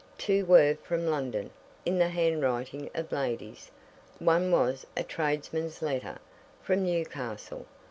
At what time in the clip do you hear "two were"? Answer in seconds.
0.17-0.77